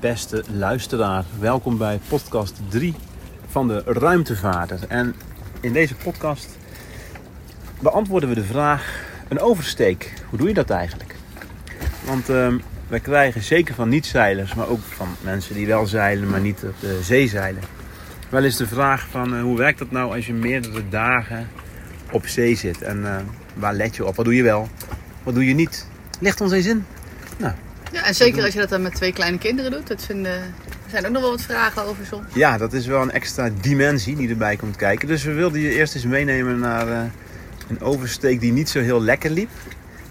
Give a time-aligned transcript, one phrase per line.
[0.00, 1.24] beste luisteraar.
[1.38, 2.94] Welkom bij podcast 3
[3.48, 4.78] van de Ruimtevaarder.
[4.88, 5.14] En
[5.60, 6.58] in deze podcast
[7.80, 11.14] beantwoorden we de vraag: een oversteek, hoe doe je dat eigenlijk?
[12.04, 12.54] Want uh,
[12.88, 16.80] wij krijgen zeker van niet-zeilers, maar ook van mensen die wel zeilen, maar niet op
[16.80, 17.62] de zee zeilen,
[18.28, 21.48] wel eens de vraag van uh, hoe werkt dat nou als je meerdere dagen
[22.10, 22.82] op zee zit?
[22.82, 23.16] En uh,
[23.54, 24.16] waar let je op?
[24.16, 24.68] Wat doe je wel?
[25.22, 25.88] Wat doe je niet?
[26.20, 26.84] Ligt ons eens in.
[27.36, 27.54] Nou,
[27.94, 29.86] ja, en zeker als je dat dan met twee kleine kinderen doet.
[29.86, 32.34] Dat vinden, er zijn ook nog wel wat vragen over soms.
[32.34, 35.08] Ja, dat is wel een extra dimensie die erbij komt kijken.
[35.08, 37.02] Dus we wilden je eerst eens meenemen naar uh,
[37.68, 39.50] een oversteek die niet zo heel lekker liep.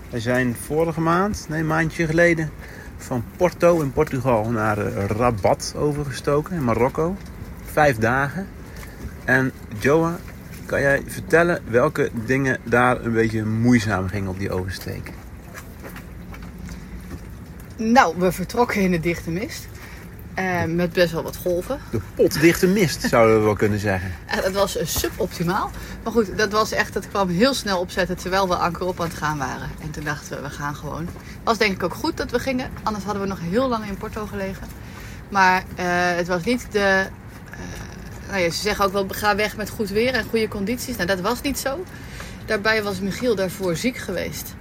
[0.09, 2.51] We zijn vorige maand, nee, een maandje geleden,
[2.97, 4.77] van Porto in Portugal naar
[5.17, 7.17] Rabat overgestoken in Marokko.
[7.71, 8.47] Vijf dagen.
[9.25, 10.19] En Joa,
[10.65, 15.11] kan jij vertellen welke dingen daar een beetje moeizaam gingen op die oversteek?
[17.77, 19.67] Nou, we vertrokken in de dichte mist.
[20.39, 21.79] Uh, met best wel wat golven.
[21.91, 24.11] De potdichte mist, zouden we wel kunnen zeggen.
[24.43, 25.71] Dat was suboptimaal.
[26.03, 29.07] Maar goed, dat was echt, dat kwam heel snel opzetten terwijl we anker op aan
[29.07, 29.69] het gaan waren.
[29.81, 31.05] En toen dachten we, we gaan gewoon.
[31.05, 32.69] Het was denk ik ook goed dat we gingen.
[32.83, 34.67] Anders hadden we nog heel lang in Porto gelegen.
[35.29, 37.05] Maar uh, het was niet de...
[38.27, 40.95] Nou ja, ze zeggen ook wel, ga weg met goed weer en goede condities.
[40.95, 41.83] Nou, dat was niet zo.
[42.45, 44.55] Daarbij was Michiel daarvoor ziek geweest.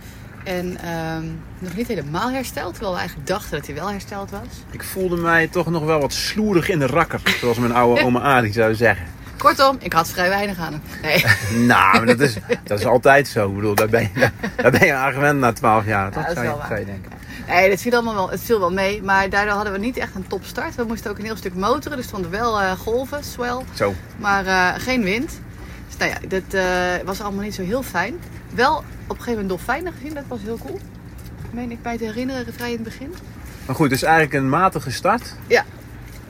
[0.44, 4.40] En um, nog niet helemaal hersteld, terwijl we eigenlijk dachten dat hij wel hersteld was.
[4.70, 8.20] Ik voelde mij toch nog wel wat sloerig in de rakker, zoals mijn oude oma
[8.20, 9.06] Adi zou zeggen.
[9.36, 10.82] Kortom, ik had vrij weinig aan hem.
[11.02, 11.24] Nee.
[11.66, 13.48] nou, maar dat is, dat is altijd zo.
[13.48, 16.22] Ik bedoel, daar ben je, daar ben je aan gewend na twaalf jaar, toch?
[16.22, 17.12] Ja, dat zou, je, zou je denken.
[17.48, 19.02] Nee, het viel allemaal wel, het viel wel mee.
[19.02, 20.74] Maar daardoor hadden we niet echt een topstart.
[20.74, 21.98] We moesten ook een heel stuk motoren.
[21.98, 23.58] Er stonden wel uh, golven, swell.
[23.74, 23.94] Zo.
[24.16, 25.40] Maar uh, geen wind.
[25.98, 28.20] Dus nou ja, dat uh, was allemaal niet zo heel fijn.
[28.54, 30.14] Wel op een gegeven moment dolfijnen gezien.
[30.14, 30.78] Dat was heel cool.
[31.50, 33.14] Meen ik mij te herinneren, vrij in het begin.
[33.66, 35.34] Maar goed, dus eigenlijk een matige start.
[35.46, 35.64] Ja.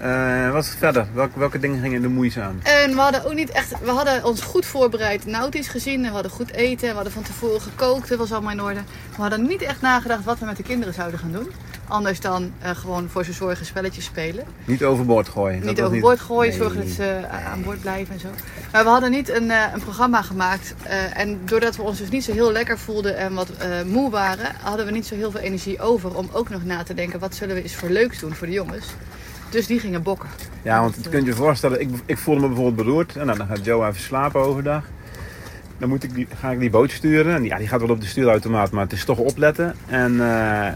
[0.02, 1.06] Uh, wat verder?
[1.14, 2.58] Welke, welke dingen gingen er moeizaam?
[2.62, 3.74] En we hadden ook niet echt.
[3.84, 5.96] We hadden ons goed voorbereid nautisch gezien.
[5.96, 6.88] En we hadden goed eten.
[6.88, 8.08] We hadden van tevoren gekookt.
[8.08, 8.80] Dat was allemaal in orde.
[9.16, 11.50] We hadden niet echt nagedacht wat we met de kinderen zouden gaan doen.
[11.88, 14.44] Anders dan uh, gewoon voor ze zorgen spelletjes spelen.
[14.64, 15.66] Niet overboord gooien.
[15.66, 16.58] Niet overboord gooien, nee.
[16.58, 18.28] zorgen dat ze uh, aan boord blijven en zo.
[18.72, 20.74] Maar we hadden niet een, uh, een programma gemaakt.
[21.14, 23.50] en doordat we ons dus niet zo heel lekker voelden en wat
[23.86, 26.94] moe waren, hadden we niet zo heel veel energie over om ook nog na te
[26.94, 28.86] denken: wat zullen we eens voor leuks doen voor de jongens.
[29.50, 30.28] Dus die gingen bokken.
[30.62, 33.16] Ja, want het kunt je voorstellen, ik, ik voelde me bijvoorbeeld beroerd.
[33.16, 34.84] En nou, dan gaat Joe even slapen overdag.
[35.82, 37.34] Dan moet ik ga ik die boot sturen.
[37.34, 39.76] En ja, die gaat wel op de stuurautomaat, maar het is toch opletten.
[39.86, 40.68] En uh,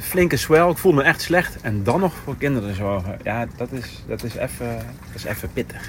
[0.00, 1.56] flinke swell, ik voel me echt slecht.
[1.60, 3.18] En dan nog voor kinderen zorgen.
[3.22, 4.34] Ja, dat is, dat is,
[5.24, 5.88] even, pittig.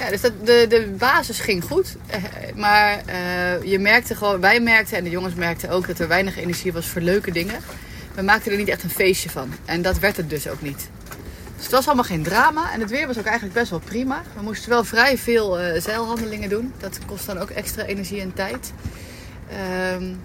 [0.00, 1.96] Ja, dus dat, de, de basis ging goed.
[2.56, 6.38] Maar uh, je merkte gewoon, wij merkten en de jongens merkten ook dat er weinig
[6.38, 7.60] energie was voor leuke dingen.
[8.14, 9.52] We maakten er niet echt een feestje van.
[9.64, 10.88] En dat werd het dus ook niet.
[11.58, 12.72] Dus het was allemaal geen drama.
[12.72, 14.22] En het weer was ook eigenlijk best wel prima.
[14.36, 16.72] We moesten wel vrij veel uh, zeilhandelingen doen.
[16.78, 18.72] Dat kost dan ook extra energie en tijd.
[19.94, 20.20] Um,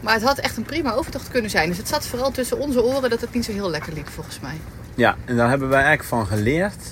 [0.00, 1.68] maar het had echt een prima overtocht kunnen zijn.
[1.68, 4.40] Dus het zat vooral tussen onze oren dat het niet zo heel lekker liep volgens
[4.40, 4.54] mij.
[4.94, 6.90] Ja, en daar hebben wij eigenlijk van geleerd.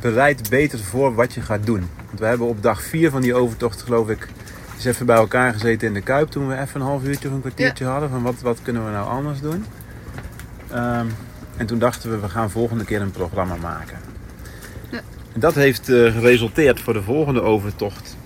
[0.00, 1.88] Bereid beter voor wat je gaat doen.
[2.06, 4.28] Want we hebben op dag 4 van die overtocht geloof ik...
[4.74, 6.30] eens even bij elkaar gezeten in de Kuip.
[6.30, 7.90] Toen we even een half uurtje of een kwartiertje ja.
[7.90, 8.10] hadden.
[8.10, 9.64] Van wat, wat kunnen we nou anders doen.
[10.74, 11.10] Um,
[11.62, 13.98] en toen dachten we, we gaan volgende keer een programma maken.
[14.90, 15.00] Ja.
[15.32, 18.16] En dat heeft uh, geresulteerd voor de volgende overtocht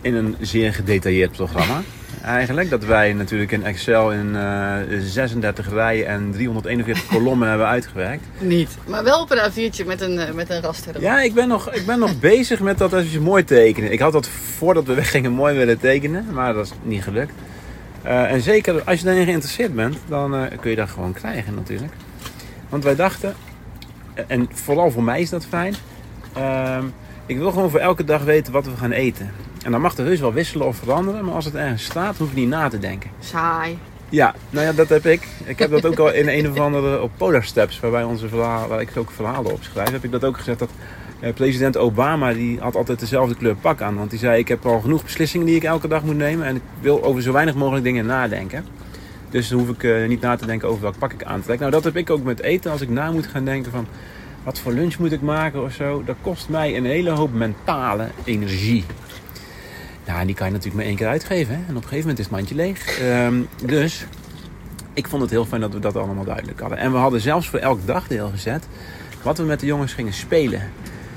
[0.00, 1.82] in een zeer gedetailleerd programma.
[2.22, 8.24] Eigenlijk dat wij natuurlijk in Excel in uh, 36 rijen en 341 kolommen hebben uitgewerkt.
[8.38, 11.02] Niet, maar wel op een A4'tje met een, uh, met een raster erop.
[11.02, 13.92] Ja, ik ben nog, ik ben nog bezig met dat even mooi tekenen.
[13.92, 17.32] Ik had dat voordat we weggingen mooi willen tekenen, maar dat is niet gelukt.
[18.04, 21.54] Uh, en zeker als je daarin geïnteresseerd bent, dan uh, kun je dat gewoon krijgen
[21.54, 21.92] natuurlijk.
[22.68, 23.34] Want wij dachten,
[24.26, 25.74] en vooral voor mij is dat fijn.
[26.36, 26.78] Uh,
[27.26, 29.30] ik wil gewoon voor elke dag weten wat we gaan eten.
[29.64, 31.24] En dan mag er heus wel wisselen of veranderen.
[31.24, 33.10] Maar als het ergens staat, hoef ik niet na te denken.
[33.20, 33.78] Saai.
[34.08, 35.28] Ja, nou ja, dat heb ik.
[35.44, 38.28] Ik heb dat ook al in een of andere op Polar Steps, waar, wij onze
[38.28, 40.70] verhalen, waar ik ook verhalen op schrijf, heb ik dat ook gezegd dat
[41.20, 43.96] eh, president Obama die had altijd dezelfde kleur pak aan.
[43.96, 46.46] Want die zei, ik heb al genoeg beslissingen die ik elke dag moet nemen.
[46.46, 48.64] En ik wil over zo weinig mogelijk dingen nadenken.
[49.30, 51.58] Dus hoef ik uh, niet na te denken over welk pak ik aantrek.
[51.58, 52.70] Nou, dat heb ik ook met eten.
[52.70, 53.86] Als ik na moet gaan denken van
[54.42, 56.02] wat voor lunch moet ik maken of zo.
[56.04, 58.84] Dat kost mij een hele hoop mentale energie.
[60.06, 61.54] Nou, en die kan je natuurlijk maar één keer uitgeven.
[61.54, 61.60] Hè?
[61.60, 63.00] En op een gegeven moment is het mandje leeg.
[63.02, 64.06] Um, dus
[64.92, 66.78] ik vond het heel fijn dat we dat allemaal duidelijk hadden.
[66.78, 68.66] En we hadden zelfs voor elk dagdeel gezet
[69.22, 70.62] wat we met de jongens gingen spelen.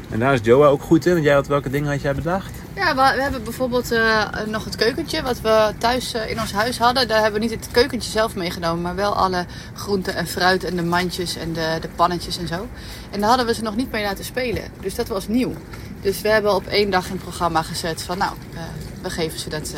[0.09, 2.58] En daar is Joa ook goed in, want jij had welke dingen had jij bedacht?
[2.79, 6.77] Ja, we, hebben bijvoorbeeld eh, nog het keukentje wat we thuis eh, in ons huis
[6.77, 7.07] hadden.
[7.07, 10.75] Daar hebben we niet het keukentje zelf meegenomen, maar wel alle groenten en fruit en
[10.75, 12.67] de mandjes en de, de pannetjes en zo.
[13.11, 14.63] En daar hadden we ze nog niet mee laten spelen.
[14.81, 15.53] Dus dat was nieuw.
[16.01, 18.61] Dus we hebben op één dag in het programma gezet van nou, eh,
[19.01, 19.73] we geven ze dat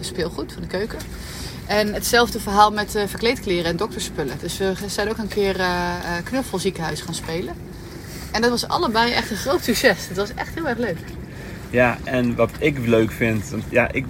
[0.00, 0.98] speelgoed van de keuken.
[1.66, 4.38] En hetzelfde verhaal met verkleedkleren en dokterspullen.
[4.40, 5.56] Dus we zijn ook een keer
[6.24, 7.54] knuffelziekenhuis gaan spelen.
[8.32, 10.08] En dat was allebei echt een groot succes.
[10.08, 10.98] Het was echt heel erg leuk.
[11.74, 14.04] Ja, en wat ik leuk vind, ja, ik,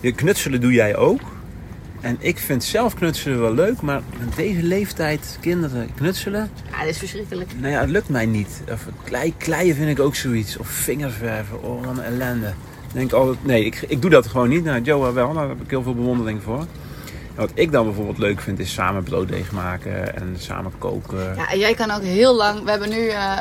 [0.00, 1.20] je knutselen doe jij ook.
[2.00, 6.88] En ik vind zelf knutselen wel leuk, maar met deze leeftijd kinderen knutselen, Ja, dat
[6.88, 7.50] is verschrikkelijk.
[7.60, 8.62] nou ja, het lukt mij niet.
[8.72, 10.56] Of klei, kleien vind ik ook zoiets.
[10.56, 12.52] Of vingerverven, oh wat een ellende.
[12.92, 14.64] Denk altijd, nee, ik, ik doe dat gewoon niet.
[14.64, 16.66] Nou, Joe wel, daar heb ik heel veel bewondering voor.
[17.38, 21.34] En wat ik dan bijvoorbeeld leuk vind, is samen brooddeeg maken en samen koken.
[21.36, 22.64] Ja, en jij kan ook heel lang.
[22.64, 23.38] We hebben nu eh, eh,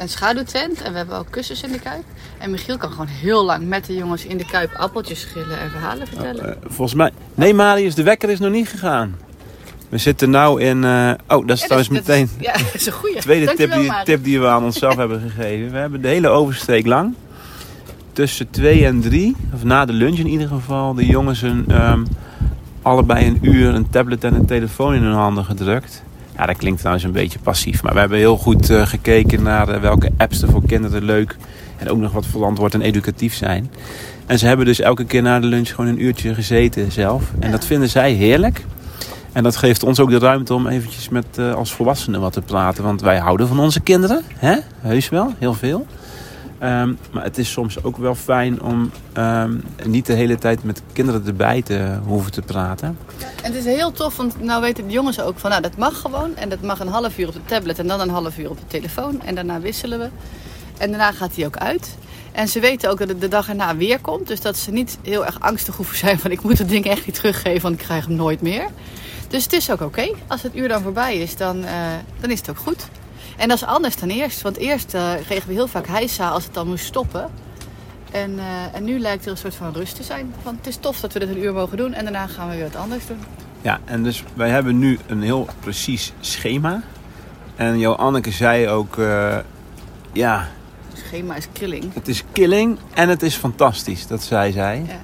[0.00, 2.02] een schaduwtent en we hebben ook kussens in de kuip.
[2.38, 5.70] En Michiel kan gewoon heel lang met de jongens in de kuip appeltjes schillen en
[5.70, 6.48] verhalen vertellen.
[6.48, 7.10] Eh, volgens mij.
[7.34, 9.16] Nee, Marius, de wekker is nog niet gegaan.
[9.88, 10.84] We zitten nou in.
[10.84, 12.22] eh, Oh, dat is Ja, trouwens dat meteen.
[12.38, 13.16] is- ja, dat is een goeie.
[13.18, 15.70] Tweede tip die, tip die we aan onszelf hebben gegeven.
[15.72, 17.14] We hebben de hele oversteek lang.
[18.12, 22.04] Tussen twee en drie, of na de lunch in ieder geval, de jongens een, ehm,
[22.82, 26.02] allebei een uur een tablet en een telefoon in hun handen gedrukt.
[26.36, 27.82] Ja, dat klinkt trouwens een beetje passief.
[27.82, 31.36] Maar we hebben heel goed eh, gekeken naar eh, welke apps er voor kinderen leuk
[31.76, 33.70] en ook nog wat verantwoord en educatief zijn.
[34.26, 37.22] En ze hebben dus elke keer na de lunch gewoon een uurtje gezeten zelf.
[37.38, 38.64] En dat vinden zij heerlijk.
[39.32, 42.40] En dat geeft ons ook de ruimte om eventjes met eh, als volwassenen wat te
[42.40, 42.84] praten.
[42.84, 44.22] Want wij houden van onze kinderen.
[44.36, 44.56] Hè?
[44.80, 45.86] Heus wel, heel veel.
[46.62, 50.82] Ehm, maar het is soms ook wel fijn om ehm, niet de hele tijd met
[50.92, 52.98] kinderen erbij te hoeven te praten.
[53.42, 56.00] En het is heel tof, want nou weten de jongens ook van, nou dat mag
[56.00, 56.36] gewoon.
[56.36, 58.56] En dat mag een half uur op de tablet en dan een half uur op
[58.58, 59.22] de telefoon.
[59.22, 60.08] En daarna wisselen we.
[60.78, 61.96] En daarna gaat hij ook uit.
[62.32, 64.26] En ze weten ook dat het de dag erna weer komt.
[64.26, 67.06] Dus dat ze niet heel erg angstig hoeven zijn van, ik moet het ding echt
[67.06, 68.66] niet teruggeven, want ik krijg hem nooit meer.
[69.28, 70.10] Dus het is ook oké.
[70.26, 71.74] Als het uur dan voorbij is, dan, eh,
[72.20, 72.88] dan is het ook goed.
[73.42, 74.42] En dat is anders dan eerst.
[74.42, 77.30] Want eerst eh, kregen we heel vaak heisa als het dan moest stoppen.
[78.10, 80.34] En, eh, en nu lijkt er een soort van rust te zijn.
[80.42, 81.94] Want het is tof dat we dit een uur mogen doen.
[81.94, 83.18] En daarna gaan we weer wat anders doen.
[83.60, 86.82] Ja, en dus wij hebben nu een heel precies schema.
[87.56, 89.38] En Joanneke zei ook, eh,
[90.12, 90.48] ja,
[90.92, 91.94] Schema is killing.
[91.94, 94.06] het is killing en het is fantastisch.
[94.06, 94.84] Dat zei zij.
[94.86, 95.00] Ja.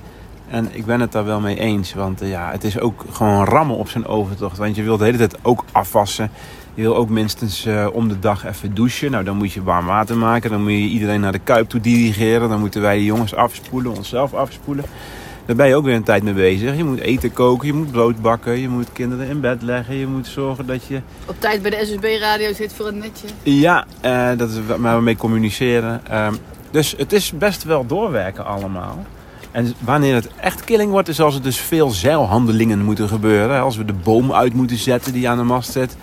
[0.50, 1.94] En ik ben het daar wel mee eens.
[1.94, 4.56] Want ja, het is ook gewoon rammen op zijn overtocht.
[4.56, 6.30] Want je wilt de hele tijd ook afwassen.
[6.78, 9.10] Je wil ook minstens eh, om de dag even douchen.
[9.10, 10.50] Nou, dan moet je warm water maken.
[10.50, 12.48] Dan moet je iedereen naar de kuip toe dirigeren.
[12.48, 14.84] Dan moeten wij de jongens afspoelen, onszelf afspoelen.
[15.46, 16.76] Daar ben je ook weer een tijd mee bezig.
[16.76, 18.58] Je moet eten koken, je moet brood bakken.
[18.58, 19.94] Je moet kinderen in bed leggen.
[19.94, 21.00] Je moet zorgen dat je...
[21.26, 23.26] Op tijd bij de SSB-radio zit voor een netje.
[23.42, 26.00] Ja, eh, dat is waar we mee communiceren.
[26.06, 26.34] Ehm,
[26.70, 29.06] dus het is best wel doorwerken allemaal.
[29.50, 33.60] En wanneer het echt killing wordt, is als er dus veel zeilhandelingen moeten gebeuren.
[33.60, 35.96] Als we de boom uit moeten zetten die aan de mast zit.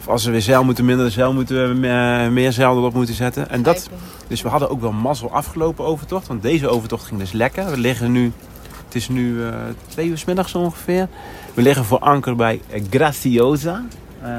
[0.00, 3.14] Of als we weer zeil moeten, minder zeil moeten we meer, meer zeil erop moeten
[3.14, 3.50] zetten.
[3.50, 3.88] En dat,
[4.28, 6.26] dus we hadden ook wel mazzel afgelopen overtocht.
[6.26, 7.70] Want deze overtocht ging dus lekker.
[7.70, 8.32] We liggen nu,
[8.84, 9.54] het is nu eh,
[9.88, 11.08] twee uur 's middags ongeveer.
[11.54, 13.84] We liggen voor anker bij eh, Graciosa.
[14.22, 14.30] eh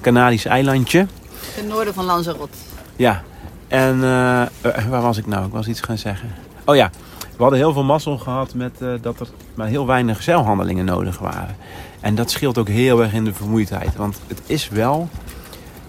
[0.00, 1.06] Canarisch eilandje.
[1.54, 2.56] Ten noorden van Lanzarote.
[2.96, 3.22] Ja,
[3.68, 5.46] en eh, eh, waar was ik nou?
[5.46, 6.28] Ik was iets gaan zeggen.
[6.64, 6.90] Oh ja,
[7.36, 11.18] we hadden heel veel mazzel gehad met eh, dat er maar heel weinig zeilhandelingen nodig
[11.18, 11.56] waren.
[12.00, 13.96] En dat scheelt ook heel erg in de vermoeidheid.
[13.96, 15.08] Want het is wel...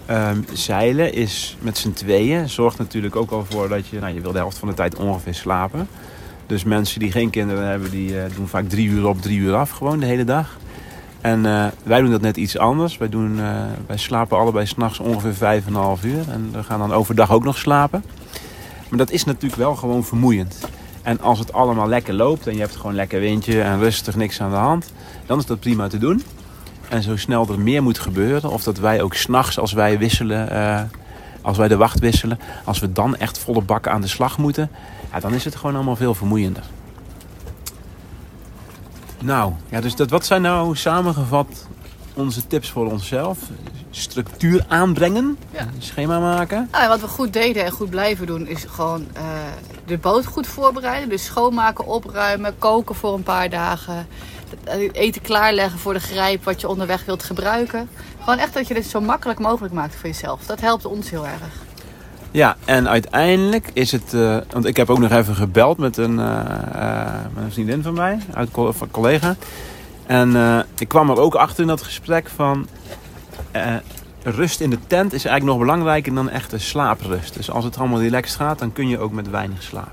[0.06, 2.48] ehm, zeilen is met z'n tweeën.
[2.48, 3.98] Zorgt natuurlijk ook al voor dat je...
[3.98, 5.88] Nou, je wil de helft van de tijd ongeveer slapen.
[6.46, 9.54] Dus mensen die geen kinderen hebben, die eh, doen vaak drie uur op, drie uur
[9.54, 9.70] af.
[9.70, 10.58] Gewoon de hele dag.
[11.20, 12.98] En eh, wij doen dat net iets anders.
[12.98, 16.28] Wij, doen, eh, wij slapen allebei s'nachts ongeveer vijf en een half uur.
[16.30, 18.04] En we gaan dan overdag ook nog slapen.
[18.88, 20.58] Maar dat is natuurlijk wel gewoon vermoeiend.
[21.08, 24.40] En als het allemaal lekker loopt en je hebt gewoon lekker windje en rustig niks
[24.40, 24.92] aan de hand,
[25.26, 26.22] dan is dat prima te doen.
[26.88, 30.50] En zo snel er meer moet gebeuren, of dat wij ook s'nachts als wij wisselen,
[30.50, 30.80] eh,
[31.42, 34.70] als wij de wacht wisselen, als we dan echt volle bakken aan de slag moeten,
[35.12, 36.62] ja, dan is het gewoon allemaal veel vermoeiender.
[39.22, 41.68] Nou, ja, dus dat, wat zijn nou samengevat
[42.18, 43.38] onze tips voor onszelf?
[43.90, 45.66] Structuur aanbrengen, Ja.
[45.78, 46.68] schema maken.
[46.72, 49.22] Nou, en wat we goed deden en goed blijven doen is gewoon eh,
[49.86, 51.08] de boot goed voorbereiden.
[51.08, 54.06] Dus schoonmaken, opruimen, koken voor een paar dagen.
[54.64, 57.88] Het Eten klaarleggen voor de grijp wat je onderweg wilt gebruiken.
[58.20, 60.46] Gewoon echt dat je dit zo makkelijk mogelijk maakt voor jezelf.
[60.46, 61.66] Dat helpt ons heel erg.
[62.30, 64.14] Ja, en uiteindelijk is het...
[64.14, 66.40] eh, want ik heb ook nog even gebeld met een, eh,
[66.74, 69.36] eh, met een vriendin van mij, uit van een collega.
[70.08, 72.68] En eh, ik kwam er ook achter in dat gesprek van...
[73.50, 73.74] eh,
[74.22, 77.34] rust in de tent is eigenlijk nog belangrijker dan echte slaaprust.
[77.34, 79.92] Dus als het allemaal relaxed gaat, dan kun je ook met weinig slapen.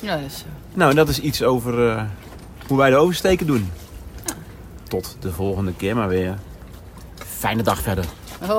[0.00, 0.44] Ja, dat is zo.
[0.74, 2.02] Nou, en dat is iets over eh,
[2.66, 3.70] hoe wij de oversteken doen.
[4.88, 6.34] Tot de volgende keer maar weer.
[7.38, 8.04] Fijne dag verder.
[8.40, 8.50] Hoi.